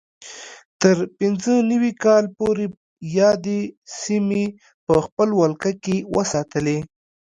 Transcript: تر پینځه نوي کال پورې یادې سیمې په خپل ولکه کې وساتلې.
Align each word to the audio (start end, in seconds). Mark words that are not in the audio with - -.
تر 0.81 0.95
پینځه 1.17 1.53
نوي 1.71 1.91
کال 2.03 2.23
پورې 2.37 2.65
یادې 3.19 3.59
سیمې 4.01 4.45
په 4.85 4.95
خپل 5.05 5.29
ولکه 5.39 5.71
کې 5.83 5.95
وساتلې. 6.15 6.77